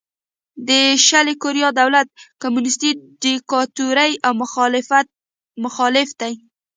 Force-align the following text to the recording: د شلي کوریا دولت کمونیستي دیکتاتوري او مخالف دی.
د 0.67 0.69
شلي 1.07 1.35
کوریا 1.43 1.69
دولت 1.81 2.07
کمونیستي 2.41 2.91
دیکتاتوري 3.23 4.11
او 4.25 4.33
مخالف 5.65 6.09
دی. 6.21 6.33